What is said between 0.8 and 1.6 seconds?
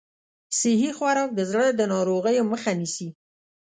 خوراک د